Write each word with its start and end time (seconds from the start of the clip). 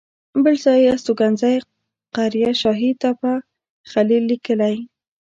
بل 0.43 0.55
ځای 0.63 0.79
یې 0.85 0.89
استوګنځی 0.95 1.55
قریه 2.15 2.51
شاهي 2.61 2.91
تپه 3.01 3.33
خلیل 3.91 4.23
لیکلی. 4.31 4.75